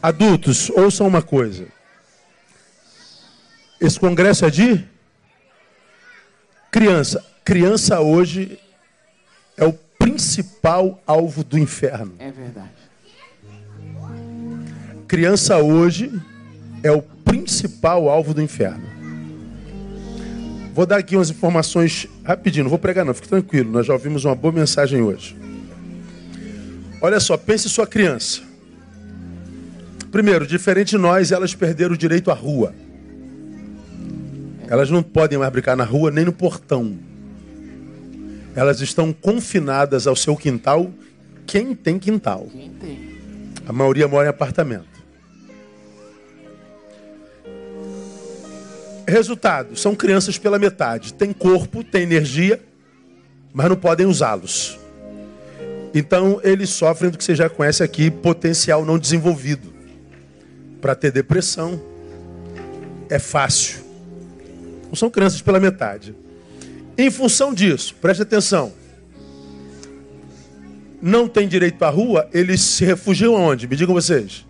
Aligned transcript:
Adultos, 0.00 0.70
ouçam 0.70 1.06
uma 1.06 1.22
coisa. 1.22 1.66
Esse 3.80 3.98
congresso 3.98 4.44
é 4.44 4.50
de 4.50 4.84
criança. 6.70 7.24
Criança 7.44 8.00
hoje 8.00 8.58
é 9.56 9.64
o 9.64 9.72
principal 9.72 11.02
alvo 11.06 11.42
do 11.42 11.58
inferno. 11.58 12.14
É 12.18 12.30
verdade. 12.30 12.70
Criança 15.08 15.58
hoje 15.58 16.10
é 16.82 16.90
o 16.90 17.02
principal 17.02 18.08
alvo 18.08 18.32
do 18.32 18.40
inferno. 18.40 18.86
Vou 20.72 20.86
dar 20.86 20.98
aqui 20.98 21.16
umas 21.16 21.28
informações 21.28 22.06
rapidinho, 22.24 22.64
não 22.64 22.70
vou 22.70 22.78
pregar 22.78 23.04
não, 23.04 23.12
fique 23.12 23.28
tranquilo, 23.28 23.70
nós 23.70 23.84
já 23.84 23.92
ouvimos 23.92 24.24
uma 24.24 24.34
boa 24.34 24.52
mensagem 24.52 25.02
hoje. 25.02 25.36
Olha 27.00 27.20
só, 27.20 27.36
pense 27.36 27.68
sua 27.68 27.86
criança. 27.86 28.51
Primeiro, 30.12 30.46
diferente 30.46 30.90
de 30.90 30.98
nós, 30.98 31.32
elas 31.32 31.54
perderam 31.54 31.94
o 31.94 31.96
direito 31.96 32.30
à 32.30 32.34
rua. 32.34 32.74
Elas 34.68 34.90
não 34.90 35.02
podem 35.02 35.38
mais 35.38 35.50
brincar 35.50 35.74
na 35.74 35.84
rua 35.84 36.10
nem 36.10 36.26
no 36.26 36.32
portão. 36.34 36.98
Elas 38.54 38.82
estão 38.82 39.10
confinadas 39.10 40.06
ao 40.06 40.14
seu 40.14 40.36
quintal. 40.36 40.92
Quem 41.46 41.74
tem 41.74 41.98
quintal? 41.98 42.46
Quem 42.52 42.70
tem? 42.72 43.12
A 43.66 43.72
maioria 43.72 44.06
mora 44.06 44.26
em 44.26 44.30
apartamento. 44.30 45.02
Resultado: 49.08 49.74
são 49.76 49.94
crianças 49.94 50.36
pela 50.36 50.58
metade. 50.58 51.14
Tem 51.14 51.32
corpo, 51.32 51.82
tem 51.82 52.02
energia, 52.02 52.60
mas 53.50 53.66
não 53.66 53.76
podem 53.76 54.04
usá-los. 54.04 54.78
Então 55.94 56.38
eles 56.44 56.68
sofrem 56.68 57.10
do 57.10 57.16
que 57.16 57.24
você 57.24 57.34
já 57.34 57.48
conhece 57.48 57.82
aqui, 57.82 58.10
potencial 58.10 58.84
não 58.84 58.98
desenvolvido. 58.98 59.71
Para 60.82 60.96
ter 60.96 61.12
depressão 61.12 61.80
é 63.08 63.20
fácil. 63.20 63.80
Não 64.88 64.96
são 64.96 65.08
crianças 65.08 65.40
pela 65.40 65.60
metade. 65.60 66.12
Em 66.98 67.08
função 67.08 67.54
disso, 67.54 67.94
preste 68.00 68.22
atenção. 68.22 68.72
Não 71.00 71.28
tem 71.28 71.46
direito 71.46 71.82
à 71.84 71.88
rua, 71.88 72.28
eles 72.34 72.60
se 72.60 72.84
refugiam 72.84 73.36
aonde? 73.36 73.68
Me 73.68 73.76
digam 73.76 73.94
vocês. 73.94 74.44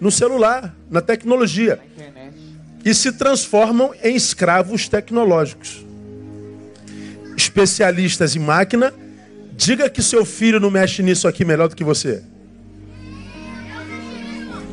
No 0.00 0.10
celular, 0.10 0.76
na 0.90 1.00
tecnologia. 1.00 1.76
Na 1.76 1.84
internet. 1.84 2.36
E 2.84 2.92
se 2.92 3.12
transformam 3.12 3.94
em 4.02 4.16
escravos 4.16 4.88
tecnológicos. 4.88 5.86
Especialistas 7.36 8.34
em 8.34 8.40
máquina, 8.40 8.92
diga 9.56 9.88
que 9.88 10.02
seu 10.02 10.24
filho 10.24 10.58
não 10.58 10.70
mexe 10.70 11.00
nisso 11.00 11.28
aqui 11.28 11.44
melhor 11.44 11.68
do 11.68 11.76
que 11.76 11.84
você. 11.84 12.24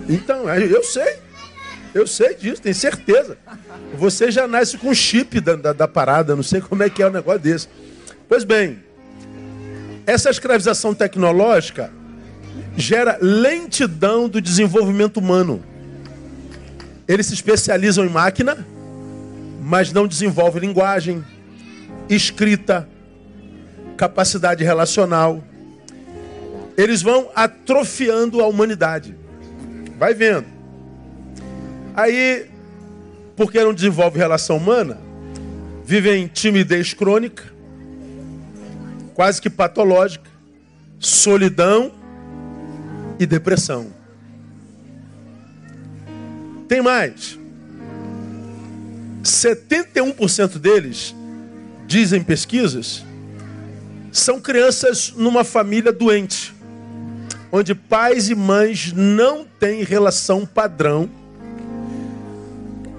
Então, 0.07 0.49
eu 0.49 0.83
sei. 0.83 1.17
Eu 1.93 2.05
sei 2.05 2.35
disso, 2.35 2.61
tenho 2.61 2.75
certeza. 2.75 3.37
Você 3.97 4.29
já 4.29 4.45
nasce 4.45 4.77
com 4.77 4.93
chip 4.93 5.39
da, 5.39 5.55
da, 5.55 5.71
da 5.71 5.87
parada, 5.87 6.35
não 6.35 6.43
sei 6.43 6.59
como 6.59 6.83
é 6.83 6.89
que 6.89 7.01
é 7.01 7.05
o 7.05 7.09
um 7.09 7.13
negócio 7.13 7.39
desse. 7.39 7.69
Pois 8.27 8.43
bem, 8.43 8.83
essa 10.05 10.29
escravização 10.29 10.93
tecnológica 10.93 11.89
gera 12.75 13.17
lentidão 13.21 14.27
do 14.27 14.41
desenvolvimento 14.41 15.17
humano. 15.17 15.63
Eles 17.07 17.27
se 17.27 17.33
especializam 17.33 18.05
em 18.05 18.09
máquina, 18.09 18.67
mas 19.61 19.93
não 19.93 20.05
desenvolvem 20.05 20.61
linguagem, 20.61 21.23
escrita, 22.09 22.89
capacidade 23.95 24.65
relacional. 24.65 25.41
Eles 26.75 27.01
vão 27.01 27.29
atrofiando 27.33 28.41
a 28.41 28.47
humanidade. 28.47 29.15
Vai 29.97 30.13
vendo. 30.13 30.47
Aí, 31.93 32.49
porque 33.35 33.63
não 33.63 33.73
desenvolve 33.73 34.17
relação 34.17 34.57
humana, 34.57 34.97
vivem 35.85 36.27
timidez 36.27 36.93
crônica, 36.93 37.43
quase 39.13 39.41
que 39.41 39.49
patológica, 39.49 40.29
solidão 40.99 41.91
e 43.19 43.25
depressão. 43.25 43.87
Tem 46.67 46.81
mais. 46.81 47.39
71% 49.23 50.57
deles, 50.57 51.15
dizem 51.87 52.23
pesquisas, 52.23 53.05
são 54.11 54.39
crianças 54.39 55.13
numa 55.15 55.43
família 55.43 55.91
doente, 55.91 56.54
onde 57.55 57.73
pais 57.73 58.29
e 58.29 58.35
mães 58.35 58.91
não 58.91 59.45
têm 59.45 59.83
relação 59.83 60.45
padrão 60.45 61.09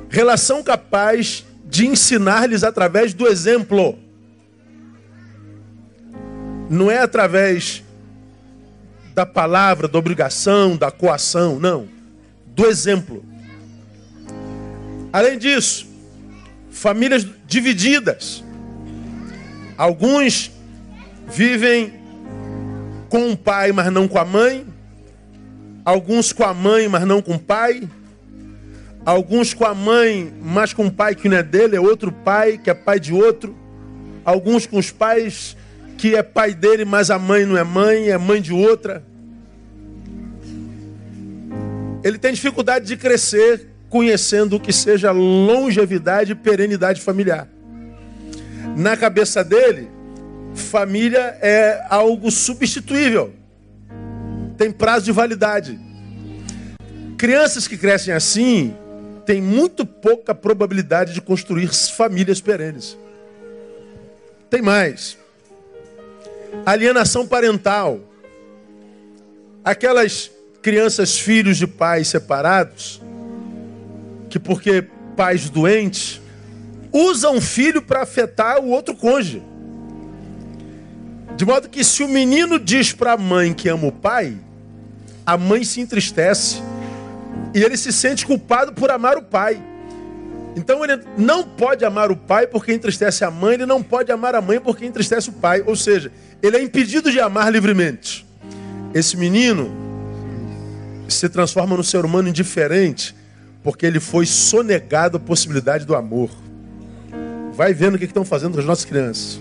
Relação 0.08 0.62
capaz 0.62 1.44
de 1.66 1.86
ensinar-lhes 1.86 2.64
através 2.64 3.12
do 3.12 3.26
exemplo. 3.26 3.98
Não 6.70 6.90
é 6.90 6.98
através 6.98 7.84
da 9.14 9.26
palavra, 9.26 9.86
da 9.86 9.98
obrigação, 9.98 10.74
da 10.74 10.90
coação, 10.90 11.58
não. 11.60 11.86
Do 12.46 12.64
exemplo. 12.66 13.22
Além 15.12 15.38
disso, 15.38 15.86
famílias 16.70 17.26
divididas. 17.46 18.42
Alguns 19.76 20.50
vivem 21.28 21.95
com 23.08 23.30
o 23.30 23.36
pai, 23.36 23.72
mas 23.72 23.92
não 23.92 24.08
com 24.08 24.18
a 24.18 24.24
mãe. 24.24 24.66
Alguns 25.84 26.32
com 26.32 26.44
a 26.44 26.52
mãe, 26.52 26.88
mas 26.88 27.06
não 27.06 27.22
com 27.22 27.34
o 27.34 27.38
pai. 27.38 27.88
Alguns 29.04 29.54
com 29.54 29.64
a 29.64 29.74
mãe, 29.74 30.32
mas 30.42 30.72
com 30.72 30.86
o 30.86 30.90
pai 30.90 31.14
que 31.14 31.28
não 31.28 31.36
é 31.36 31.42
dele, 31.42 31.76
é 31.76 31.80
outro 31.80 32.10
pai 32.10 32.58
que 32.58 32.68
é 32.68 32.74
pai 32.74 32.98
de 32.98 33.12
outro. 33.14 33.56
Alguns 34.24 34.66
com 34.66 34.78
os 34.78 34.90
pais 34.90 35.56
que 35.96 36.16
é 36.16 36.22
pai 36.22 36.54
dele, 36.54 36.84
mas 36.84 37.10
a 37.10 37.18
mãe 37.18 37.46
não 37.46 37.56
é 37.56 37.62
mãe, 37.62 38.08
é 38.08 38.18
mãe 38.18 38.42
de 38.42 38.52
outra. 38.52 39.04
Ele 42.02 42.18
tem 42.18 42.32
dificuldade 42.32 42.86
de 42.86 42.96
crescer 42.96 43.68
conhecendo 43.88 44.56
o 44.56 44.60
que 44.60 44.72
seja 44.72 45.10
longevidade 45.12 46.32
e 46.32 46.34
perenidade 46.34 47.00
familiar. 47.00 47.48
Na 48.76 48.96
cabeça 48.96 49.42
dele, 49.42 49.88
família 50.56 51.38
é 51.40 51.84
algo 51.88 52.30
substituível. 52.30 53.32
Tem 54.56 54.72
prazo 54.72 55.04
de 55.04 55.12
validade. 55.12 55.78
Crianças 57.18 57.68
que 57.68 57.76
crescem 57.76 58.12
assim, 58.12 58.74
tem 59.24 59.40
muito 59.40 59.84
pouca 59.84 60.34
probabilidade 60.34 61.12
de 61.12 61.20
construir 61.20 61.68
famílias 61.68 62.40
perenes. 62.40 62.96
Tem 64.48 64.62
mais. 64.62 65.18
Alienação 66.64 67.26
parental. 67.26 68.00
Aquelas 69.64 70.30
crianças, 70.62 71.18
filhos 71.18 71.56
de 71.58 71.66
pais 71.66 72.08
separados, 72.08 73.00
que 74.30 74.38
porque 74.38 74.84
pais 75.16 75.50
doentes, 75.50 76.20
usam 76.92 77.40
filho 77.40 77.82
para 77.82 78.02
afetar 78.02 78.60
o 78.60 78.68
outro 78.70 78.94
cônjuge. 78.94 79.42
De 81.36 81.44
modo 81.44 81.68
que 81.68 81.84
se 81.84 82.02
o 82.02 82.08
menino 82.08 82.58
diz 82.58 82.92
para 82.92 83.12
a 83.12 83.16
mãe 83.16 83.52
que 83.52 83.68
ama 83.68 83.86
o 83.86 83.92
pai, 83.92 84.36
a 85.24 85.36
mãe 85.36 85.64
se 85.64 85.80
entristece 85.80 86.62
e 87.54 87.62
ele 87.62 87.76
se 87.76 87.92
sente 87.92 88.24
culpado 88.24 88.72
por 88.72 88.90
amar 88.90 89.18
o 89.18 89.22
pai. 89.22 89.62
Então 90.56 90.82
ele 90.82 91.02
não 91.18 91.44
pode 91.44 91.84
amar 91.84 92.10
o 92.10 92.16
pai 92.16 92.46
porque 92.46 92.72
entristece 92.72 93.22
a 93.22 93.30
mãe, 93.30 93.54
ele 93.54 93.66
não 93.66 93.82
pode 93.82 94.10
amar 94.10 94.34
a 94.34 94.40
mãe 94.40 94.58
porque 94.58 94.86
entristece 94.86 95.28
o 95.28 95.32
pai. 95.32 95.62
Ou 95.66 95.76
seja, 95.76 96.10
ele 96.42 96.56
é 96.56 96.62
impedido 96.62 97.12
de 97.12 97.20
amar 97.20 97.52
livremente. 97.52 98.26
Esse 98.94 99.14
menino 99.14 99.70
se 101.06 101.28
transforma 101.28 101.76
no 101.76 101.84
ser 101.84 102.04
humano 102.06 102.28
indiferente 102.28 103.14
porque 103.62 103.84
ele 103.84 104.00
foi 104.00 104.24
sonegado 104.24 105.18
a 105.18 105.20
possibilidade 105.20 105.84
do 105.84 105.94
amor. 105.94 106.30
Vai 107.52 107.74
vendo 107.74 107.96
o 107.96 107.98
que 107.98 108.04
estão 108.06 108.24
fazendo 108.24 108.54
com 108.54 108.60
as 108.60 108.66
nossas 108.66 108.86
crianças. 108.86 109.38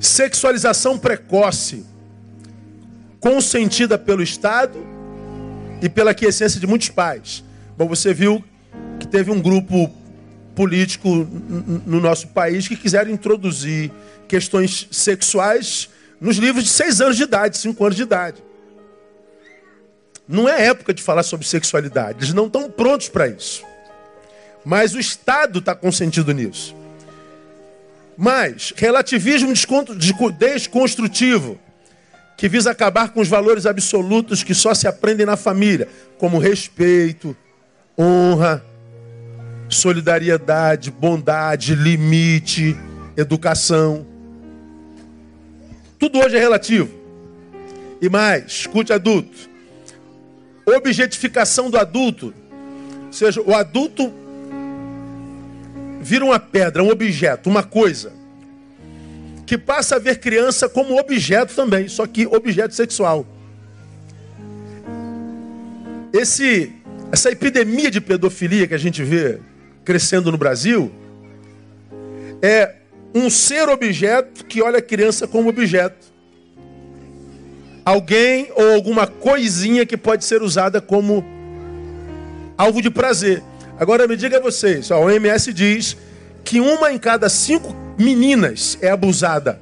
Sexualização 0.00 0.98
precoce, 0.98 1.84
consentida 3.20 3.98
pelo 3.98 4.22
Estado 4.22 4.78
e 5.82 5.88
pela 5.88 6.14
quiescência 6.14 6.60
de 6.60 6.66
muitos 6.66 6.88
pais. 6.88 7.44
Bom, 7.76 7.86
você 7.86 8.14
viu 8.14 8.44
que 8.98 9.06
teve 9.06 9.30
um 9.30 9.40
grupo 9.40 9.90
político 10.54 11.08
no 11.86 12.00
nosso 12.00 12.28
país 12.28 12.66
que 12.66 12.76
quiseram 12.76 13.10
introduzir 13.10 13.92
questões 14.26 14.88
sexuais 14.90 15.88
nos 16.20 16.36
livros 16.36 16.64
de 16.64 16.70
seis 16.70 17.00
anos 17.00 17.16
de 17.16 17.22
idade, 17.22 17.58
cinco 17.58 17.84
anos 17.84 17.96
de 17.96 18.02
idade. 18.02 18.42
Não 20.26 20.48
é 20.48 20.66
época 20.66 20.92
de 20.92 21.02
falar 21.02 21.22
sobre 21.22 21.46
sexualidade, 21.46 22.18
eles 22.18 22.34
não 22.34 22.46
estão 22.46 22.70
prontos 22.70 23.08
para 23.08 23.28
isso. 23.28 23.62
Mas 24.64 24.94
o 24.94 24.98
Estado 24.98 25.60
está 25.60 25.74
consentido 25.74 26.32
nisso. 26.32 26.76
Mas, 28.20 28.72
relativismo 28.74 29.52
desconstrutivo. 30.36 31.56
que 32.36 32.48
visa 32.48 32.70
acabar 32.70 33.10
com 33.10 33.20
os 33.20 33.28
valores 33.28 33.66
absolutos 33.66 34.44
que 34.44 34.54
só 34.54 34.72
se 34.72 34.86
aprendem 34.86 35.26
na 35.26 35.36
família, 35.36 35.88
como 36.18 36.38
respeito, 36.38 37.36
honra, 37.98 38.64
solidariedade, 39.68 40.88
bondade, 40.90 41.74
limite, 41.74 42.76
educação. 43.16 44.06
Tudo 45.98 46.20
hoje 46.20 46.36
é 46.36 46.40
relativo. 46.40 46.90
E 48.00 48.08
mais, 48.08 48.46
escute 48.46 48.92
adulto. 48.92 49.36
Objetificação 50.64 51.70
do 51.70 51.76
adulto. 51.76 52.32
Ou 53.06 53.12
seja, 53.12 53.40
o 53.42 53.52
adulto 53.52 54.12
vira 56.08 56.24
uma 56.24 56.40
pedra, 56.40 56.82
um 56.82 56.88
objeto, 56.88 57.50
uma 57.50 57.62
coisa. 57.62 58.10
Que 59.44 59.58
passa 59.58 59.96
a 59.96 59.98
ver 59.98 60.18
criança 60.18 60.66
como 60.66 60.98
objeto 60.98 61.54
também, 61.54 61.86
só 61.86 62.06
que 62.06 62.26
objeto 62.26 62.74
sexual. 62.74 63.26
Esse, 66.10 66.72
essa 67.12 67.30
epidemia 67.30 67.90
de 67.90 68.00
pedofilia 68.00 68.66
que 68.66 68.72
a 68.72 68.78
gente 68.78 69.02
vê 69.02 69.38
crescendo 69.84 70.32
no 70.32 70.38
Brasil 70.38 70.90
é 72.40 72.76
um 73.14 73.28
ser 73.28 73.68
objeto 73.68 74.46
que 74.46 74.62
olha 74.62 74.78
a 74.78 74.82
criança 74.82 75.28
como 75.28 75.50
objeto. 75.50 76.06
Alguém 77.84 78.50
ou 78.54 78.72
alguma 78.72 79.06
coisinha 79.06 79.84
que 79.84 79.96
pode 79.96 80.24
ser 80.24 80.42
usada 80.42 80.80
como 80.80 81.22
alvo 82.56 82.80
de 82.80 82.90
prazer. 82.90 83.42
Agora 83.78 84.08
me 84.08 84.16
diga 84.16 84.40
vocês, 84.40 84.90
a 84.90 84.98
OMS 84.98 85.52
diz 85.52 85.96
que 86.44 86.60
uma 86.60 86.92
em 86.92 86.98
cada 86.98 87.28
cinco 87.28 87.74
meninas 87.96 88.76
é 88.80 88.90
abusada 88.90 89.60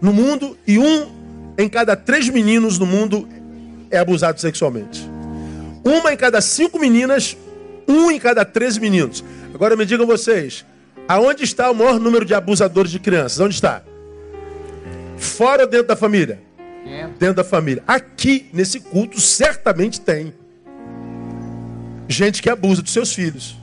no 0.00 0.12
mundo 0.12 0.56
e 0.66 0.78
um 0.78 1.06
em 1.56 1.68
cada 1.68 1.94
três 1.94 2.28
meninos 2.28 2.78
no 2.78 2.86
mundo 2.86 3.28
é 3.90 3.98
abusado 3.98 4.40
sexualmente. 4.40 5.08
Uma 5.84 6.12
em 6.12 6.16
cada 6.16 6.40
cinco 6.40 6.80
meninas, 6.80 7.36
um 7.86 8.10
em 8.10 8.18
cada 8.18 8.44
três 8.44 8.76
meninos. 8.76 9.24
Agora 9.54 9.76
me 9.76 9.86
digam 9.86 10.06
vocês, 10.06 10.66
aonde 11.06 11.44
está 11.44 11.70
o 11.70 11.74
maior 11.74 12.00
número 12.00 12.24
de 12.24 12.34
abusadores 12.34 12.90
de 12.90 12.98
crianças? 12.98 13.38
Onde 13.38 13.54
está? 13.54 13.82
Fora 15.16 15.62
ou 15.62 15.68
dentro 15.68 15.86
da 15.86 15.96
família? 15.96 16.40
Dentro 17.18 17.36
da 17.36 17.44
família. 17.44 17.82
Aqui, 17.86 18.48
nesse 18.52 18.80
culto, 18.80 19.20
certamente 19.20 20.00
tem 20.00 20.34
gente 22.08 22.42
que 22.42 22.48
abusa 22.48 22.82
dos 22.82 22.92
seus 22.92 23.12
filhos. 23.14 23.56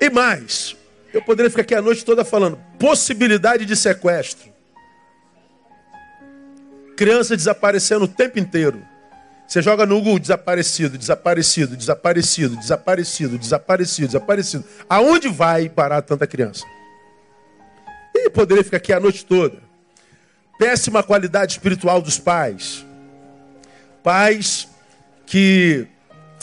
E 0.00 0.08
mais, 0.08 0.76
eu 1.12 1.20
poderia 1.20 1.50
ficar 1.50 1.62
aqui 1.62 1.74
a 1.74 1.82
noite 1.82 2.04
toda 2.04 2.24
falando 2.24 2.58
possibilidade 2.78 3.66
de 3.66 3.74
sequestro. 3.74 4.50
Criança 6.96 7.36
desaparecendo 7.36 8.04
o 8.04 8.08
tempo 8.08 8.38
inteiro. 8.38 8.82
Você 9.46 9.62
joga 9.62 9.86
no 9.86 9.96
Google 9.96 10.18
desaparecido, 10.18 10.98
desaparecido, 10.98 11.76
desaparecido, 11.76 12.56
desaparecido, 12.56 13.38
desaparecido, 13.38 14.06
desaparecido. 14.08 14.64
Aonde 14.88 15.28
vai 15.28 15.68
parar 15.68 16.02
tanta 16.02 16.26
criança? 16.26 16.64
E 18.14 18.30
poderia 18.30 18.64
ficar 18.64 18.76
aqui 18.76 18.92
a 18.92 19.00
noite 19.00 19.24
toda. 19.24 19.67
Péssima 20.58 21.02
qualidade 21.02 21.52
espiritual 21.52 22.02
dos 22.02 22.18
pais. 22.18 22.84
Pais 24.02 24.68
que 25.24 25.86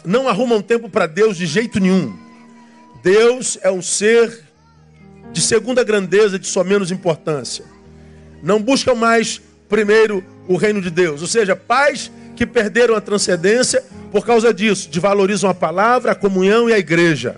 não 0.05 0.27
arrumam 0.27 0.61
tempo 0.61 0.89
para 0.89 1.05
Deus 1.05 1.35
de 1.35 1.45
jeito 1.45 1.79
nenhum. 1.79 2.17
Deus 3.03 3.57
é 3.61 3.69
um 3.69 3.81
ser 3.81 4.43
de 5.33 5.41
segunda 5.41 5.83
grandeza, 5.83 6.39
de 6.39 6.47
sua 6.47 6.63
menos 6.63 6.91
importância. 6.91 7.65
Não 8.41 8.61
buscam 8.61 8.95
mais 8.95 9.41
primeiro 9.67 10.23
o 10.47 10.55
reino 10.55 10.81
de 10.81 10.89
Deus. 10.89 11.21
Ou 11.21 11.27
seja, 11.27 11.55
pais 11.55 12.09
que 12.35 12.45
perderam 12.45 12.95
a 12.95 13.01
transcendência 13.01 13.83
por 14.11 14.25
causa 14.25 14.53
disso, 14.53 14.89
de 14.89 14.99
valorizam 14.99 15.49
a 15.49 15.53
palavra, 15.53 16.11
a 16.11 16.15
comunhão 16.15 16.69
e 16.69 16.73
a 16.73 16.79
igreja. 16.79 17.35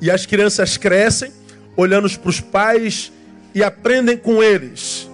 E 0.00 0.10
as 0.10 0.26
crianças 0.26 0.76
crescem 0.76 1.32
olhando 1.76 2.10
para 2.18 2.30
os 2.30 2.40
pais 2.40 3.12
e 3.54 3.62
aprendem 3.62 4.16
com 4.16 4.42
eles. 4.42 5.08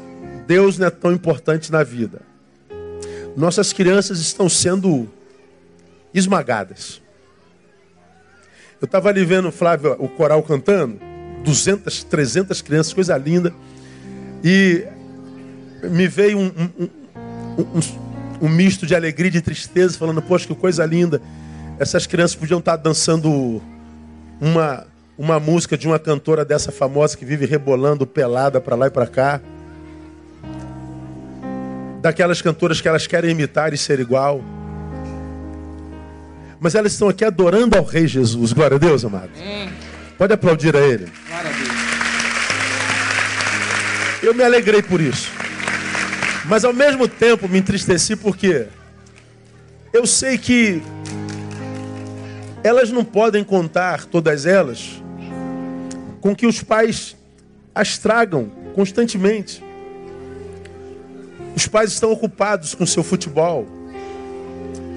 Deus 0.50 0.78
não 0.78 0.88
é 0.88 0.90
tão 0.90 1.12
importante 1.12 1.70
na 1.70 1.84
vida. 1.84 2.22
Nossas 3.36 3.72
crianças 3.72 4.18
estão 4.18 4.48
sendo 4.48 5.08
esmagadas. 6.12 7.00
Eu 8.80 8.86
estava 8.86 9.10
ali 9.10 9.24
vendo, 9.24 9.52
Flávio, 9.52 9.94
o 10.00 10.08
coral 10.08 10.42
cantando, 10.42 10.98
200, 11.44 12.02
300 12.02 12.62
crianças, 12.62 12.92
coisa 12.92 13.16
linda. 13.16 13.54
E 14.42 14.84
me 15.84 16.08
veio 16.08 16.36
um, 16.36 16.46
um, 16.46 16.88
um, 17.56 17.80
um, 18.42 18.48
misto 18.48 18.84
de 18.84 18.96
alegria 18.96 19.28
e 19.28 19.30
de 19.30 19.40
tristeza, 19.40 19.96
falando, 19.96 20.20
poxa, 20.20 20.48
que 20.48 20.54
coisa 20.56 20.84
linda. 20.84 21.22
Essas 21.78 22.08
crianças 22.08 22.34
podiam 22.34 22.58
estar 22.58 22.74
dançando 22.74 23.62
uma, 24.40 24.84
uma 25.16 25.38
música 25.38 25.78
de 25.78 25.86
uma 25.86 26.00
cantora 26.00 26.44
dessa 26.44 26.72
famosa 26.72 27.16
que 27.16 27.24
vive 27.24 27.46
rebolando 27.46 28.04
pelada 28.04 28.60
para 28.60 28.74
lá 28.74 28.88
e 28.88 28.90
para 28.90 29.06
cá. 29.06 29.40
Daquelas 32.00 32.40
cantoras 32.40 32.80
que 32.80 32.88
elas 32.88 33.06
querem 33.06 33.30
imitar 33.30 33.72
e 33.72 33.78
ser 33.78 34.00
igual. 34.00 34.42
Mas 36.58 36.74
elas 36.74 36.92
estão 36.92 37.08
aqui 37.08 37.24
adorando 37.24 37.76
ao 37.76 37.84
Rei 37.84 38.06
Jesus. 38.06 38.52
Glória 38.52 38.76
a 38.76 38.78
Deus, 38.78 39.04
amado. 39.04 39.30
Pode 40.18 40.32
aplaudir 40.32 40.76
a 40.76 40.80
Ele. 40.80 41.10
Glória 41.28 41.50
a 41.50 41.52
Deus. 41.52 41.70
Eu 44.22 44.34
me 44.34 44.42
alegrei 44.42 44.82
por 44.82 45.00
isso. 45.00 45.30
Mas 46.44 46.64
ao 46.64 46.72
mesmo 46.72 47.08
tempo 47.08 47.48
me 47.48 47.58
entristeci 47.58 48.16
porque 48.16 48.66
eu 49.92 50.06
sei 50.06 50.36
que 50.36 50.82
elas 52.62 52.90
não 52.90 53.04
podem 53.04 53.42
contar, 53.42 54.04
todas 54.04 54.44
elas, 54.46 55.02
com 56.20 56.36
que 56.36 56.46
os 56.46 56.62
pais 56.62 57.16
as 57.74 57.96
tragam 57.98 58.50
constantemente. 58.74 59.62
Os 61.54 61.66
pais 61.66 61.92
estão 61.92 62.12
ocupados 62.12 62.74
com 62.74 62.86
seu 62.86 63.02
futebol. 63.02 63.66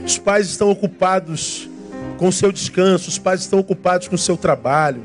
Os 0.05 0.17
pais 0.17 0.47
estão 0.47 0.69
ocupados 0.69 1.69
com 2.17 2.31
seu 2.31 2.51
descanso. 2.51 3.09
Os 3.09 3.17
pais 3.17 3.41
estão 3.41 3.59
ocupados 3.59 4.07
com 4.07 4.17
seu 4.17 4.37
trabalho. 4.37 5.01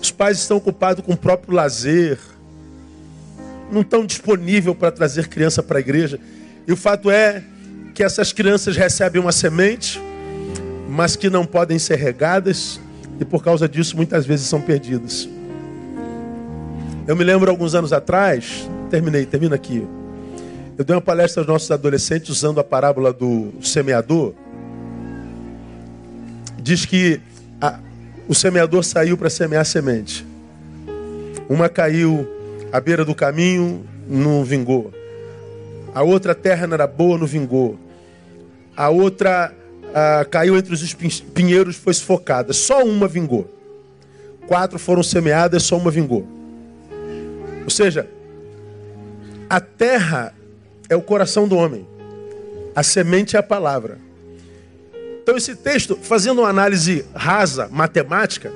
Os 0.00 0.10
pais 0.10 0.38
estão 0.38 0.56
ocupados 0.56 1.04
com 1.04 1.12
o 1.12 1.16
próprio 1.16 1.54
lazer 1.54 2.18
não 3.70 3.80
estão 3.80 4.04
disponíveis 4.04 4.76
para 4.76 4.90
trazer 4.90 5.28
criança 5.28 5.62
para 5.62 5.78
a 5.78 5.80
igreja. 5.80 6.18
E 6.66 6.72
o 6.72 6.76
fato 6.76 7.10
é 7.10 7.42
que 7.94 8.02
essas 8.02 8.32
crianças 8.32 8.76
recebem 8.76 9.20
uma 9.20 9.32
semente, 9.32 10.00
mas 10.88 11.16
que 11.16 11.30
não 11.30 11.44
podem 11.44 11.78
ser 11.78 11.96
regadas, 11.96 12.80
e 13.18 13.24
por 13.24 13.42
causa 13.42 13.68
disso 13.68 13.96
muitas 13.96 14.26
vezes 14.26 14.46
são 14.46 14.60
perdidas. 14.60 15.28
Eu 17.06 17.16
me 17.16 17.24
lembro 17.24 17.50
alguns 17.50 17.74
anos 17.74 17.92
atrás, 17.92 18.68
terminei, 18.90 19.24
termina 19.24 19.54
aqui. 19.54 19.86
Eu 20.78 20.84
dei 20.84 20.94
uma 20.94 21.00
palestra 21.00 21.40
aos 21.40 21.48
nossos 21.48 21.70
adolescentes 21.70 22.28
usando 22.28 22.60
a 22.60 22.64
parábola 22.64 23.10
do 23.10 23.50
semeador. 23.62 24.34
Diz 26.58 26.84
que 26.84 27.18
a, 27.58 27.78
o 28.28 28.34
semeador 28.34 28.84
saiu 28.84 29.16
para 29.16 29.30
semear 29.30 29.64
semente. 29.64 30.26
Uma 31.48 31.70
caiu 31.70 32.28
à 32.70 32.78
beira 32.78 33.06
do 33.06 33.14
caminho, 33.14 33.86
não 34.06 34.44
vingou. 34.44 34.92
A 35.94 36.02
outra 36.02 36.34
terra 36.34 36.66
não 36.66 36.74
era 36.74 36.86
boa, 36.86 37.16
não 37.16 37.26
vingou. 37.26 37.78
A 38.76 38.90
outra 38.90 39.54
ah, 39.94 40.26
caiu 40.30 40.58
entre 40.58 40.74
os 40.74 40.92
pinheiros, 40.92 41.76
foi 41.76 41.94
sufocada. 41.94 42.52
Só 42.52 42.84
uma 42.84 43.08
vingou. 43.08 43.50
Quatro 44.46 44.78
foram 44.78 45.02
semeadas, 45.02 45.62
só 45.62 45.78
uma 45.78 45.90
vingou. 45.90 46.28
Ou 47.64 47.70
seja, 47.70 48.06
a 49.48 49.58
terra 49.58 50.34
é 50.88 50.96
o 50.96 51.02
coração 51.02 51.48
do 51.48 51.56
homem. 51.56 51.86
A 52.74 52.82
semente 52.82 53.36
é 53.36 53.38
a 53.38 53.42
palavra. 53.42 53.98
Então, 55.22 55.36
esse 55.36 55.56
texto, 55.56 55.98
fazendo 56.00 56.42
uma 56.42 56.48
análise 56.48 57.04
rasa, 57.14 57.68
matemática, 57.68 58.52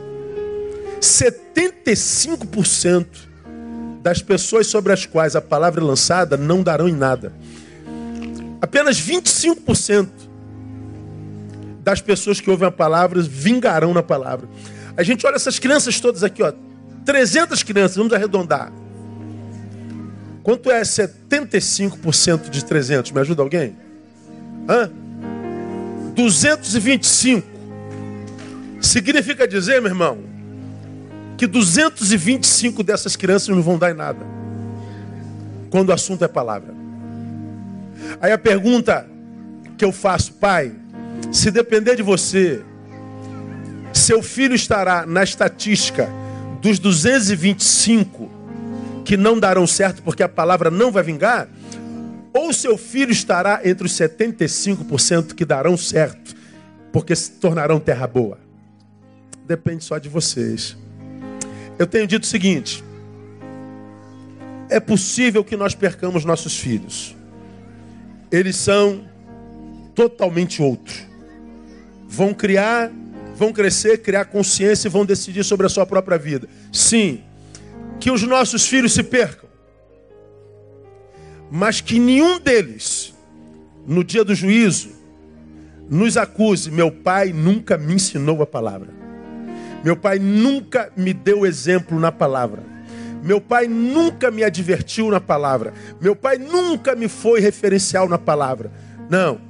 75% 1.01 3.07
das 4.03 4.23
pessoas 4.23 4.67
sobre 4.67 4.93
as 4.93 5.07
quais 5.07 5.35
a 5.35 5.41
palavra 5.41 5.81
é 5.81 5.85
lançada 5.85 6.37
não 6.37 6.63
darão 6.63 6.89
em 6.89 6.95
nada. 6.95 7.33
Apenas 8.61 9.01
25% 9.01 10.09
das 11.83 12.01
pessoas 12.01 12.41
que 12.41 12.51
ouvem 12.51 12.69
a 12.69 12.71
palavra 12.71 13.21
vingarão 13.23 13.93
na 13.93 14.03
palavra. 14.03 14.49
A 14.97 15.03
gente 15.03 15.27
olha 15.27 15.37
essas 15.37 15.59
crianças 15.59 15.99
todas 15.99 16.23
aqui, 16.23 16.43
ó, 16.43 16.53
300 17.05 17.63
crianças, 17.63 17.97
vamos 17.97 18.13
arredondar. 18.13 18.71
Quanto 20.42 20.70
é 20.70 20.80
75% 20.80 22.49
de 22.49 22.64
300? 22.64 23.12
Me 23.12 23.20
ajuda 23.20 23.42
alguém? 23.42 23.76
Hã? 24.68 24.90
225. 26.14 27.47
Significa 28.80 29.47
dizer, 29.47 29.80
meu 29.80 29.90
irmão, 29.90 30.18
que 31.37 31.47
225 31.47 32.82
dessas 32.82 33.16
crianças 33.16 33.49
não 33.49 33.62
vão 33.62 33.78
dar 33.78 33.90
em 33.90 33.94
nada. 33.94 34.25
Quando 35.70 35.90
o 35.90 35.92
assunto 35.92 36.25
é 36.25 36.28
palavra. 36.28 36.75
Aí 38.20 38.32
a 38.32 38.38
pergunta 38.38 39.06
que 39.76 39.85
eu 39.85 39.92
faço, 39.92 40.32
pai, 40.35 40.73
se 41.30 41.50
depender 41.50 41.97
de 41.97 42.02
você, 42.02 42.62
seu 43.92 44.23
filho 44.23 44.54
estará 44.54 45.04
na 45.06 45.23
estatística 45.23 46.09
dos 46.61 46.78
225 46.78 48.39
que 49.04 49.16
não 49.16 49.38
darão 49.38 49.66
certo 49.66 50.02
porque 50.02 50.23
a 50.23 50.28
palavra 50.28 50.71
não 50.71 50.90
vai 50.90 51.02
vingar? 51.02 51.49
Ou 52.33 52.52
seu 52.52 52.78
filho 52.78 53.11
estará 53.11 53.61
entre 53.64 53.87
os 53.87 53.92
75% 53.92 55.35
que 55.35 55.45
darão 55.45 55.76
certo 55.76 56.37
porque 56.92 57.14
se 57.14 57.33
tornarão 57.33 57.80
terra 57.80 58.07
boa? 58.07 58.38
Depende 59.47 59.85
só 59.85 59.99
de 59.99 60.09
vocês. 60.09 60.76
Eu 61.78 61.87
tenho 61.87 62.07
dito 62.07 62.25
o 62.25 62.26
seguinte: 62.26 62.85
é 64.69 64.78
possível 64.78 65.42
que 65.42 65.57
nós 65.57 65.75
percamos 65.75 66.25
nossos 66.25 66.57
filhos. 66.57 67.16
Eles 68.30 68.57
são 68.57 69.04
totalmente 69.95 70.62
outros. 70.62 71.04
Vão 72.09 72.33
criar 72.33 72.92
vão 73.40 73.54
crescer, 73.54 74.02
criar 74.02 74.26
consciência 74.26 74.87
e 74.87 74.90
vão 74.90 75.07
decidir 75.07 75.42
sobre 75.45 75.64
a 75.64 75.69
sua 75.71 75.87
própria 75.87 76.19
vida. 76.19 76.47
Sim, 76.71 77.23
que 78.00 78.11
os 78.11 78.23
nossos 78.23 78.66
filhos 78.66 78.95
se 78.95 79.02
percam, 79.02 79.49
mas 81.50 81.80
que 81.80 81.99
nenhum 81.99 82.40
deles, 82.40 83.14
no 83.87 84.02
dia 84.02 84.25
do 84.25 84.35
juízo, 84.35 84.90
nos 85.88 86.16
acuse. 86.16 86.71
Meu 86.71 86.90
pai 86.90 87.33
nunca 87.33 87.76
me 87.76 87.95
ensinou 87.95 88.40
a 88.42 88.47
palavra. 88.47 88.88
Meu 89.85 89.97
pai 89.97 90.19
nunca 90.19 90.90
me 90.97 91.12
deu 91.12 91.45
exemplo 91.45 91.99
na 91.99 92.12
palavra. 92.12 92.62
Meu 93.23 93.40
pai 93.40 93.66
nunca 93.66 94.30
me 94.30 94.42
advertiu 94.42 95.11
na 95.11 95.21
palavra. 95.21 95.75
Meu 96.00 96.16
pai 96.16 96.38
nunca 96.38 96.95
me 96.95 97.09
foi 97.09 97.40
referencial 97.40 98.09
na 98.09 98.16
palavra. 98.16 98.71
Não. 99.11 99.40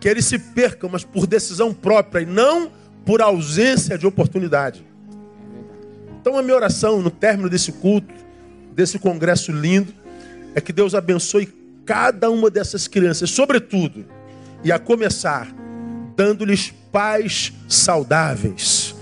Que 0.00 0.08
eles 0.08 0.24
se 0.24 0.38
percam, 0.38 0.88
mas 0.90 1.04
por 1.04 1.26
decisão 1.26 1.74
própria 1.74 2.22
e 2.22 2.26
não 2.26 2.70
por 3.04 3.20
ausência 3.20 3.98
de 3.98 4.06
oportunidade. 4.06 4.87
Então 6.28 6.38
a 6.38 6.42
minha 6.42 6.56
oração 6.56 7.00
no 7.00 7.10
término 7.10 7.48
desse 7.48 7.72
culto, 7.72 8.12
desse 8.74 8.98
congresso 8.98 9.50
lindo, 9.50 9.94
é 10.54 10.60
que 10.60 10.74
Deus 10.74 10.94
abençoe 10.94 11.48
cada 11.86 12.30
uma 12.30 12.50
dessas 12.50 12.86
crianças, 12.86 13.30
sobretudo, 13.30 14.04
e 14.62 14.70
a 14.70 14.78
começar 14.78 15.48
dando-lhes 16.14 16.70
pais 16.92 17.54
saudáveis. 17.66 18.94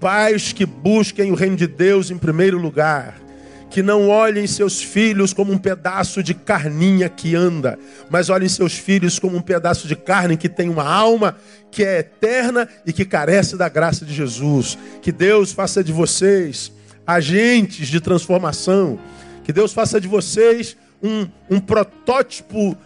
Pais 0.00 0.54
que 0.54 0.64
busquem 0.64 1.30
o 1.30 1.34
reino 1.34 1.56
de 1.56 1.66
Deus 1.66 2.10
em 2.10 2.16
primeiro 2.16 2.56
lugar 2.56 3.20
que 3.68 3.82
não 3.82 4.08
olhem 4.08 4.46
seus 4.46 4.80
filhos 4.82 5.32
como 5.32 5.52
um 5.52 5.58
pedaço 5.58 6.22
de 6.22 6.34
carninha 6.34 7.08
que 7.08 7.34
anda, 7.34 7.78
mas 8.08 8.30
olhem 8.30 8.48
seus 8.48 8.74
filhos 8.74 9.18
como 9.18 9.36
um 9.36 9.42
pedaço 9.42 9.88
de 9.88 9.96
carne 9.96 10.36
que 10.36 10.48
tem 10.48 10.68
uma 10.68 10.84
alma 10.84 11.36
que 11.70 11.84
é 11.84 11.98
eterna 11.98 12.68
e 12.86 12.92
que 12.92 13.04
carece 13.04 13.56
da 13.56 13.68
graça 13.68 14.04
de 14.04 14.14
Jesus. 14.14 14.78
Que 15.02 15.12
Deus 15.12 15.52
faça 15.52 15.82
de 15.82 15.92
vocês 15.92 16.72
agentes 17.06 17.88
de 17.88 18.00
transformação, 18.00 18.98
que 19.44 19.52
Deus 19.52 19.72
faça 19.72 20.00
de 20.00 20.08
vocês 20.08 20.76
um, 21.02 21.28
um 21.48 21.60
protótipo 21.60 22.76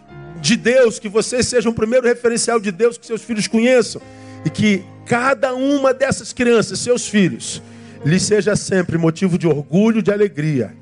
de 0.41 0.57
Deus, 0.57 0.99
que 0.99 1.09
vocês 1.09 1.47
sejam 1.47 1.73
o 1.73 1.75
primeiro 1.75 2.07
referencial 2.07 2.59
de 2.59 2.73
Deus 2.73 2.99
que 2.99 3.07
seus 3.07 3.23
filhos 3.23 3.47
conheçam 3.47 4.01
e 4.45 4.51
que 4.51 4.85
cada 5.07 5.55
uma 5.55 5.93
dessas 5.93 6.33
crianças, 6.33 6.79
seus 6.79 7.09
filhos, 7.09 7.63
lhe 8.05 8.19
seja 8.19 8.57
sempre 8.57 8.97
motivo 8.97 9.39
de 9.39 9.47
orgulho, 9.47 10.03
de 10.03 10.13
alegria. 10.13 10.73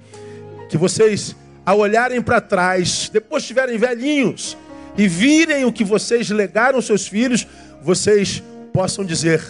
Que 0.69 0.77
vocês, 0.77 1.35
ao 1.65 1.79
olharem 1.79 2.21
para 2.23 2.41
trás, 2.41 3.11
depois 3.13 3.43
estiverem 3.43 3.79
velhinhos 3.79 4.57
e 4.97 5.07
virem 5.09 5.65
o 5.65 5.73
que 5.73 5.85
vocês 5.85 6.31
legaram 6.31 6.77
aos 6.77 6.87
seus 6.87 7.07
filhos, 7.07 7.47
vocês 7.83 8.43
possam 8.73 9.05
dizer: 9.05 9.43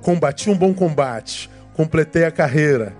combati 0.00 0.50
um 0.50 0.56
bom 0.56 0.74
combate, 0.74 1.50
completei 1.74 2.24
a 2.24 2.30
carreira 2.30 2.94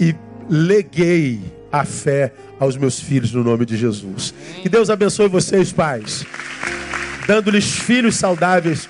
e 0.00 0.14
leguei 0.48 1.40
a 1.70 1.84
fé 1.84 2.32
aos 2.58 2.76
meus 2.76 2.98
filhos 2.98 3.32
no 3.32 3.44
nome 3.44 3.64
de 3.64 3.76
Jesus. 3.76 4.34
Que 4.62 4.68
Deus 4.68 4.90
abençoe 4.90 5.28
vocês, 5.28 5.72
pais, 5.72 6.24
dando-lhes 7.26 7.78
filhos 7.78 8.16
saudáveis 8.16 8.88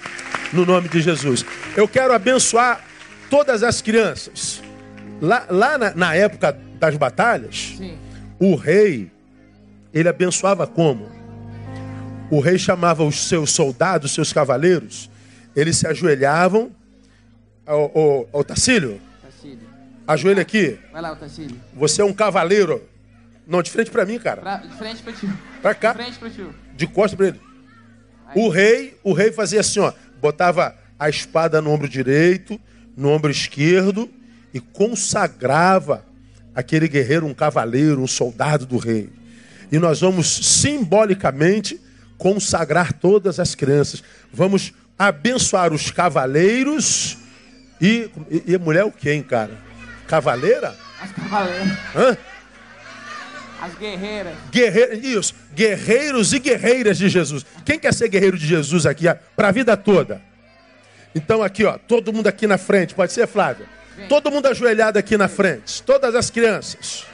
no 0.52 0.64
nome 0.64 0.88
de 0.88 1.00
Jesus. 1.00 1.44
Eu 1.76 1.86
quero 1.86 2.12
abençoar 2.12 2.87
todas 3.30 3.62
as 3.62 3.80
crianças. 3.80 4.62
Lá, 5.20 5.46
lá 5.50 5.78
na, 5.78 5.94
na 5.94 6.14
época 6.14 6.56
das 6.78 6.96
batalhas, 6.96 7.74
Sim. 7.76 7.98
o 8.38 8.54
rei, 8.54 9.10
ele 9.92 10.08
abençoava 10.08 10.66
como? 10.66 11.10
O 12.30 12.40
rei 12.40 12.58
chamava 12.58 13.02
os 13.04 13.28
seus 13.28 13.50
soldados, 13.50 14.12
seus 14.12 14.32
cavaleiros, 14.32 15.10
eles 15.56 15.76
se 15.76 15.86
ajoelhavam. 15.86 16.70
O, 17.66 18.26
o, 18.32 18.40
o 18.40 18.44
Tacílio, 18.44 19.00
ajoelha 20.06 20.40
aqui. 20.40 20.78
Vai 20.90 21.02
lá, 21.02 21.14
Tacílio. 21.14 21.56
Você 21.74 22.00
é 22.00 22.04
um 22.04 22.14
cavaleiro. 22.14 22.82
Não, 23.46 23.62
de 23.62 23.70
frente 23.70 23.90
para 23.90 24.06
mim, 24.06 24.18
cara. 24.18 24.40
Pra, 24.40 24.56
de 24.58 24.74
frente 24.76 25.02
para 25.02 25.12
ti. 25.12 25.28
Pra 25.60 25.74
cá. 25.74 25.92
De 25.92 26.02
frente 26.02 26.18
para 26.18 26.30
ti. 26.30 26.46
De 26.74 26.86
costas 26.86 27.16
para 27.16 27.28
ele. 27.28 27.40
Aí. 28.26 28.40
O 28.40 28.48
rei, 28.48 28.98
o 29.02 29.12
rei 29.12 29.32
fazia 29.32 29.60
assim, 29.60 29.80
ó, 29.80 29.92
botava 30.20 30.74
a 30.98 31.08
espada 31.08 31.60
no 31.60 31.70
ombro 31.70 31.88
direito, 31.88 32.60
no 32.98 33.10
ombro 33.10 33.30
esquerdo 33.30 34.10
e 34.52 34.58
consagrava 34.58 36.04
aquele 36.52 36.88
guerreiro 36.88 37.24
um 37.24 37.32
cavaleiro, 37.32 38.02
um 38.02 38.08
soldado 38.08 38.66
do 38.66 38.76
rei. 38.76 39.08
E 39.70 39.78
nós 39.78 40.00
vamos 40.00 40.26
simbolicamente 40.26 41.80
consagrar 42.18 42.92
todas 42.92 43.38
as 43.38 43.54
crianças. 43.54 44.02
Vamos 44.32 44.72
abençoar 44.98 45.72
os 45.72 45.92
cavaleiros 45.92 47.16
e, 47.80 48.10
e, 48.28 48.54
e 48.54 48.58
mulher 48.58 48.84
o 48.84 48.90
quem, 48.90 49.22
cara? 49.22 49.56
Cavaleira? 50.08 50.74
As 51.00 51.12
cavaleiras. 51.12 51.78
Hã? 51.94 52.16
As 53.62 53.74
guerreiras. 53.78 54.34
Guerre... 54.50 54.94
Isso, 54.96 55.34
guerreiros 55.54 56.32
e 56.32 56.40
guerreiras 56.40 56.98
de 56.98 57.08
Jesus. 57.08 57.46
Quem 57.64 57.78
quer 57.78 57.94
ser 57.94 58.08
guerreiro 58.08 58.36
de 58.36 58.46
Jesus 58.46 58.86
aqui 58.86 59.04
para 59.36 59.48
a 59.48 59.52
vida 59.52 59.76
toda? 59.76 60.20
Então 61.14 61.42
aqui, 61.42 61.64
ó, 61.64 61.78
todo 61.78 62.12
mundo 62.12 62.26
aqui 62.26 62.46
na 62.46 62.58
frente, 62.58 62.94
pode 62.94 63.12
ser, 63.12 63.26
Flávia? 63.26 63.66
Todo 64.08 64.30
mundo 64.30 64.46
ajoelhado 64.46 64.98
aqui 64.98 65.16
na 65.16 65.26
frente, 65.26 65.82
todas 65.82 66.14
as 66.14 66.30
crianças. 66.30 67.04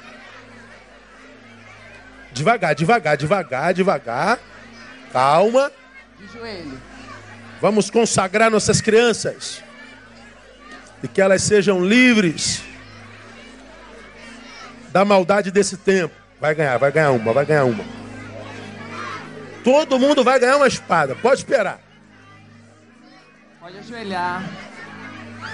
Devagar, 2.32 2.74
devagar, 2.74 3.16
devagar, 3.16 3.72
devagar. 3.72 4.38
Calma. 5.12 5.70
De 6.18 6.26
joelho. 6.36 6.80
Vamos 7.60 7.88
consagrar 7.88 8.50
nossas 8.50 8.80
crianças. 8.80 9.62
E 11.02 11.08
que 11.08 11.20
elas 11.20 11.42
sejam 11.42 11.84
livres 11.84 12.62
da 14.90 15.04
maldade 15.04 15.50
desse 15.50 15.76
tempo. 15.76 16.14
Vai 16.40 16.54
ganhar, 16.54 16.76
vai 16.76 16.90
ganhar 16.90 17.12
uma, 17.12 17.32
vai 17.32 17.46
ganhar 17.46 17.64
uma. 17.64 17.84
Todo 19.62 19.98
mundo 19.98 20.22
vai 20.22 20.38
ganhar 20.38 20.56
uma 20.56 20.66
espada, 20.66 21.14
pode 21.14 21.36
esperar. 21.40 21.80
Pode 23.64 23.78
ajoelhar. 23.78 24.42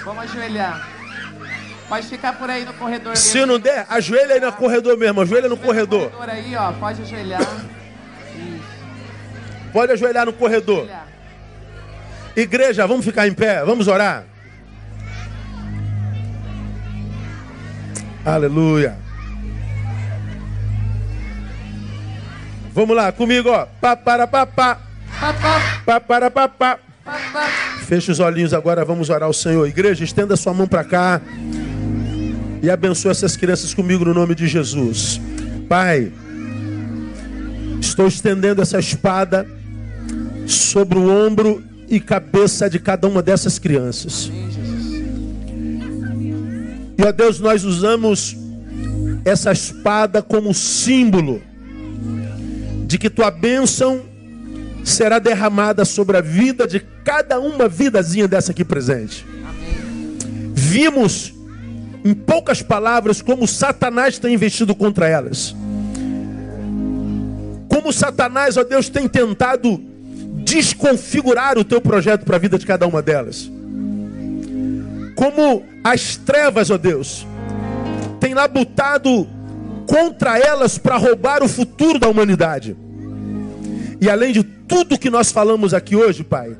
Vamos 0.05 0.25
ajoelhar. 0.25 0.89
Pode 1.89 2.09
ficar 2.09 2.33
por 2.33 2.51
aí 2.51 2.65
no 2.65 2.73
corredor. 2.73 3.17
Se 3.17 3.39
mesmo. 3.39 3.53
não 3.53 3.61
der, 3.61 3.87
ajoelha 3.89 4.35
aí 4.35 4.41
no 4.41 4.53
corredor 4.53 4.99
mesmo. 4.99 5.21
Ajoelha 5.21 5.49
no 5.49 5.57
corredor. 5.57 6.11
No 6.11 6.11
corredor 6.11 6.35
aí, 6.35 6.57
ó. 6.57 6.73
Pode 6.73 7.03
ajoelhar. 7.03 7.41
Isso. 7.41 8.63
Pode 9.73 9.93
ajoelhar 9.93 10.27
no 10.27 10.33
corredor. 10.33 10.81
Ajoelhar. 10.81 11.07
Igreja, 12.35 12.85
vamos 12.85 13.05
ficar 13.05 13.29
em 13.29 13.33
pé. 13.33 13.65
Vamos 13.65 13.87
orar. 13.87 14.25
Aleluia. 18.25 18.99
Vamos 22.73 22.97
lá, 22.97 23.13
comigo, 23.13 23.51
ó. 23.51 23.67
Pá, 23.81 23.95
para, 23.95 24.27
pá, 24.27 24.47
pá. 24.47 24.81
Feche 27.91 28.13
os 28.13 28.21
olhinhos 28.21 28.55
agora, 28.55 28.85
vamos 28.85 29.11
orar 29.11 29.25
ao 29.25 29.33
Senhor. 29.33 29.67
Igreja, 29.67 30.05
estenda 30.05 30.37
sua 30.37 30.55
mão 30.55 30.69
para 30.69 30.85
cá 30.85 31.21
e 32.63 32.71
abençoe 32.71 33.11
essas 33.11 33.37
crianças 33.37 33.75
comigo 33.75 34.05
no 34.05 34.15
nome 34.15 34.33
de 34.33 34.47
Jesus. 34.47 35.21
Pai, 35.69 36.13
estou 37.81 38.07
estendendo 38.07 38.63
essa 38.63 38.79
espada 38.79 39.45
sobre 40.47 41.01
o 41.01 41.11
ombro 41.11 41.65
e 41.89 41.99
cabeça 41.99 42.71
de 42.71 42.79
cada 42.79 43.09
uma 43.09 43.21
dessas 43.21 43.59
crianças. 43.59 44.31
E 46.97 47.03
ó 47.03 47.11
Deus, 47.11 47.41
nós 47.41 47.65
usamos 47.65 48.37
essa 49.25 49.51
espada 49.51 50.23
como 50.23 50.55
símbolo 50.55 51.43
de 52.87 52.97
que 52.99 53.11
tua 53.11 53.33
bênção 53.33 54.03
será 54.85 55.19
derramada 55.19 55.85
sobre 55.85 56.17
a 56.17 56.21
vida 56.21 56.67
de 56.67 56.81
cada 57.05 57.39
uma 57.39 57.69
vidazinha 57.69 58.27
dessa 58.27 58.53
aqui 58.53 58.65
presente. 58.65 59.27
Vimos 60.55 61.35
Em 62.05 62.15
poucas 62.15 62.63
palavras, 62.63 63.21
como 63.21 63.47
Satanás 63.47 64.19
tem 64.19 64.35
investido 64.35 64.75
contra 64.75 65.07
elas. 65.07 65.55
Como 67.69 67.93
Satanás, 67.93 68.57
ó 68.57 68.65
Deus, 68.65 68.89
tem 68.89 69.07
tentado 69.07 69.79
desconfigurar 70.45 71.59
o 71.59 71.65
teu 71.65 71.81
projeto 71.81 72.25
para 72.25 72.37
a 72.37 72.39
vida 72.39 72.59
de 72.59 72.65
cada 72.67 72.87
uma 72.87 73.03
delas. 73.03 73.51
Como 75.15 75.63
as 75.85 76.17
trevas, 76.17 76.71
ó 76.71 76.79
Deus, 76.79 77.27
tem 78.19 78.33
labutado 78.33 79.29
contra 79.87 80.39
elas 80.39 80.79
para 80.79 80.97
roubar 80.97 81.43
o 81.43 81.49
futuro 81.49 81.99
da 81.99 82.09
humanidade. 82.09 82.77
E 84.01 84.09
além 84.09 84.33
de 84.33 84.43
tudo 84.71 84.97
que 84.97 85.11
nós 85.11 85.33
falamos 85.33 85.75
aqui 85.75 85.97
hoje, 85.97 86.23
Pai, 86.23 86.57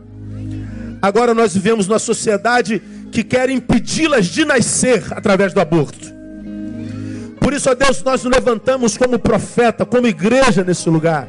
agora 1.01 1.33
nós 1.33 1.55
vivemos 1.55 1.87
numa 1.87 2.01
sociedade 2.01 2.83
que 3.13 3.23
quer 3.23 3.49
impedi-las 3.49 4.27
de 4.27 4.45
nascer 4.45 5.05
através 5.13 5.55
do 5.55 5.61
aborto. 5.61 6.13
Por 7.41 7.53
isso, 7.53 7.71
ó 7.71 7.75
Deus, 7.75 8.03
nós 8.03 8.25
nos 8.25 8.35
levantamos 8.35 8.99
como 8.99 9.17
profeta, 9.17 9.87
como 9.87 10.09
igreja 10.09 10.65
nesse 10.65 10.91
lugar, 10.91 11.29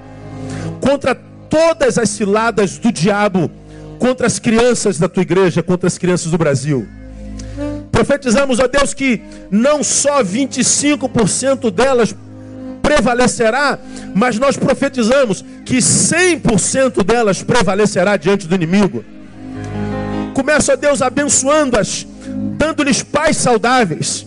contra 0.81 1.13
todas 1.13 1.99
as 1.99 2.09
ciladas 2.09 2.79
do 2.79 2.91
diabo, 2.91 3.51
contra 3.99 4.25
as 4.25 4.39
crianças 4.39 4.97
da 4.97 5.07
tua 5.07 5.21
igreja, 5.21 5.61
contra 5.61 5.85
as 5.85 5.99
crianças 5.99 6.31
do 6.31 6.37
Brasil. 6.37 6.87
Profetizamos, 7.91 8.59
ó 8.59 8.67
Deus, 8.67 8.95
que 8.95 9.21
não 9.51 9.83
só 9.83 10.23
25% 10.23 11.69
delas 11.69 12.15
prevalecerá, 12.81 13.77
mas 14.13 14.37
nós 14.37 14.57
profetizamos 14.57 15.43
que 15.65 15.77
100% 15.77 17.03
delas 17.03 17.41
prevalecerá 17.41 18.17
diante 18.17 18.47
do 18.47 18.55
inimigo. 18.55 19.03
Começa, 20.33 20.75
Deus, 20.75 21.01
abençoando-as, 21.01 22.05
dando-lhes 22.57 23.03
pais 23.03 23.37
saudáveis. 23.37 24.25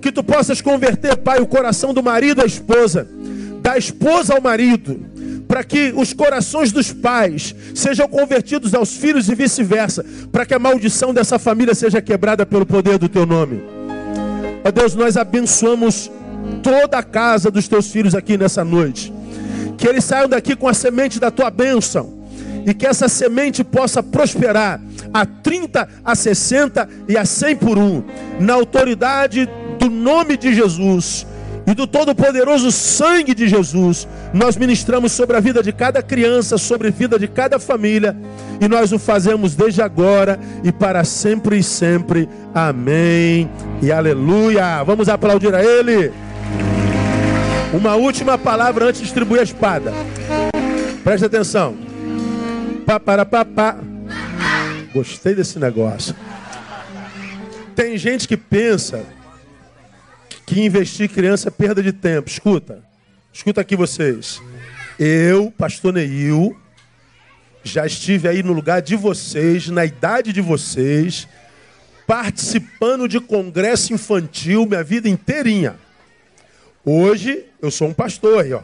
Que 0.00 0.10
tu 0.10 0.24
possas 0.24 0.60
converter, 0.60 1.16
Pai, 1.16 1.40
o 1.40 1.46
coração 1.46 1.92
do 1.92 2.02
marido 2.02 2.40
à 2.40 2.46
esposa, 2.46 3.06
da 3.60 3.76
esposa 3.76 4.34
ao 4.34 4.40
marido, 4.40 4.98
para 5.46 5.62
que 5.62 5.92
os 5.94 6.12
corações 6.12 6.72
dos 6.72 6.92
pais 6.92 7.54
sejam 7.74 8.08
convertidos 8.08 8.72
aos 8.72 8.96
filhos 8.96 9.28
e 9.28 9.34
vice-versa, 9.34 10.04
para 10.32 10.46
que 10.46 10.54
a 10.54 10.58
maldição 10.58 11.12
dessa 11.12 11.38
família 11.38 11.74
seja 11.74 12.00
quebrada 12.00 12.46
pelo 12.46 12.64
poder 12.64 12.96
do 12.96 13.08
teu 13.08 13.26
nome. 13.26 13.60
Ó 14.64 14.70
Deus, 14.70 14.94
nós 14.94 15.16
abençoamos 15.16 16.10
toda 16.62 16.98
a 16.98 17.02
casa 17.02 17.50
dos 17.50 17.68
teus 17.68 17.90
filhos 17.90 18.14
aqui 18.14 18.36
nessa 18.36 18.64
noite. 18.64 19.12
Que 19.76 19.88
eles 19.88 20.04
saiam 20.04 20.28
daqui 20.28 20.54
com 20.54 20.68
a 20.68 20.74
semente 20.74 21.18
da 21.18 21.30
tua 21.30 21.50
bênção. 21.50 22.20
E 22.66 22.74
que 22.74 22.86
essa 22.86 23.08
semente 23.08 23.64
possa 23.64 24.02
prosperar 24.02 24.80
a 25.12 25.24
30, 25.24 25.88
a 26.04 26.14
60 26.14 26.88
e 27.08 27.16
a 27.16 27.24
100 27.24 27.56
por 27.56 27.78
um. 27.78 28.02
Na 28.38 28.54
autoridade 28.54 29.48
do 29.78 29.88
nome 29.88 30.36
de 30.36 30.54
Jesus 30.54 31.26
e 31.66 31.74
do 31.74 31.86
todo-poderoso 31.86 32.72
sangue 32.72 33.34
de 33.34 33.46
Jesus, 33.46 34.08
nós 34.32 34.56
ministramos 34.56 35.12
sobre 35.12 35.36
a 35.36 35.40
vida 35.40 35.62
de 35.62 35.72
cada 35.72 36.02
criança, 36.02 36.58
sobre 36.58 36.88
a 36.88 36.90
vida 36.90 37.18
de 37.18 37.28
cada 37.28 37.58
família, 37.58 38.16
e 38.60 38.66
nós 38.66 38.92
o 38.92 38.98
fazemos 38.98 39.54
desde 39.54 39.80
agora 39.80 40.38
e 40.64 40.72
para 40.72 41.04
sempre 41.04 41.58
e 41.58 41.62
sempre. 41.62 42.28
Amém 42.54 43.48
e 43.82 43.92
aleluia. 43.92 44.82
Vamos 44.82 45.08
aplaudir 45.08 45.54
a 45.54 45.62
Ele. 45.62 46.12
Uma 47.72 47.94
última 47.94 48.36
palavra 48.36 48.86
antes 48.86 49.00
de 49.00 49.06
distribuir 49.06 49.40
a 49.40 49.44
espada. 49.44 49.92
Preste 51.04 51.24
atenção. 51.24 51.78
Pá, 52.84 52.98
para, 52.98 53.24
pá, 53.24 53.44
pá. 53.44 53.78
Gostei 54.92 55.36
desse 55.36 55.56
negócio. 55.58 56.14
Tem 57.76 57.96
gente 57.96 58.26
que 58.26 58.36
pensa 58.36 59.06
que 60.44 60.60
investir 60.60 61.08
criança 61.08 61.48
é 61.48 61.50
perda 61.52 61.80
de 61.80 61.92
tempo. 61.92 62.28
Escuta. 62.28 62.82
Escuta 63.32 63.60
aqui 63.60 63.76
vocês. 63.76 64.42
Eu, 64.98 65.52
pastor 65.56 65.92
Neil, 65.92 66.56
já 67.62 67.86
estive 67.86 68.26
aí 68.26 68.42
no 68.42 68.52
lugar 68.52 68.82
de 68.82 68.96
vocês, 68.96 69.68
na 69.68 69.84
idade 69.84 70.32
de 70.32 70.40
vocês, 70.40 71.28
participando 72.04 73.06
de 73.06 73.20
congresso 73.20 73.94
infantil 73.94 74.66
minha 74.66 74.82
vida 74.82 75.08
inteirinha. 75.08 75.76
Hoje 76.84 77.44
eu 77.60 77.70
sou 77.70 77.88
um 77.88 77.92
pastor 77.92 78.44
aí, 78.44 78.52
ó. 78.52 78.62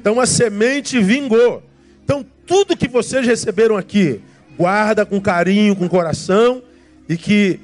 Então 0.00 0.20
a 0.20 0.26
semente 0.26 1.00
vingou. 1.00 1.62
Então 2.04 2.24
tudo 2.46 2.76
que 2.76 2.88
vocês 2.88 3.26
receberam 3.26 3.76
aqui, 3.76 4.20
guarda 4.56 5.04
com 5.04 5.20
carinho, 5.20 5.76
com 5.76 5.88
coração 5.88 6.62
e 7.08 7.16
que 7.16 7.60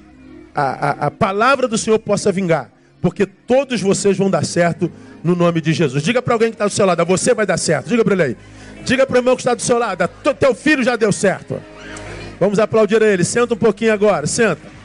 a, 0.54 0.62
a, 0.62 0.90
a 1.06 1.10
palavra 1.10 1.68
do 1.68 1.76
Senhor 1.76 1.98
possa 1.98 2.32
vingar, 2.32 2.70
porque 3.00 3.26
todos 3.26 3.80
vocês 3.80 4.16
vão 4.16 4.30
dar 4.30 4.44
certo 4.44 4.90
no 5.22 5.34
nome 5.34 5.60
de 5.60 5.72
Jesus. 5.72 6.02
Diga 6.02 6.22
para 6.22 6.34
alguém 6.34 6.50
que 6.50 6.54
está 6.54 6.66
do 6.66 6.72
seu 6.72 6.86
lado, 6.86 7.04
você 7.04 7.34
vai 7.34 7.46
dar 7.46 7.58
certo. 7.58 7.88
Diga 7.88 8.04
para 8.04 8.14
ele 8.14 8.22
aí. 8.22 8.36
Diga 8.84 9.06
para 9.06 9.14
o 9.14 9.18
irmão 9.18 9.34
que 9.34 9.42
está 9.42 9.54
do 9.54 9.62
seu 9.62 9.78
lado, 9.78 10.08
teu 10.38 10.54
filho 10.54 10.82
já 10.82 10.96
deu 10.96 11.10
certo. 11.10 11.60
Vamos 12.38 12.58
aplaudir 12.58 13.02
a 13.02 13.06
ele. 13.06 13.24
Senta 13.24 13.54
um 13.54 13.56
pouquinho 13.56 13.92
agora, 13.92 14.26
senta. 14.26 14.75